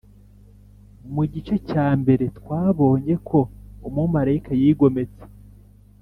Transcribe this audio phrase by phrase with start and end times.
[1.13, 3.39] Mu Gice cyambere twabonye ko
[3.87, 5.23] umumarayika yigometse